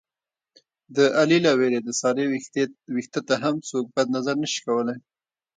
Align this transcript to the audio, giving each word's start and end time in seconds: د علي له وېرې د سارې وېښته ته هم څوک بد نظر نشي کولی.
د 0.95 0.97
علي 1.19 1.37
له 1.45 1.51
وېرې 1.59 1.79
د 1.83 1.89
سارې 2.01 2.25
وېښته 2.95 3.21
ته 3.27 3.35
هم 3.43 3.55
څوک 3.69 3.85
بد 3.95 4.07
نظر 4.15 4.35
نشي 4.43 4.59
کولی. 4.67 4.97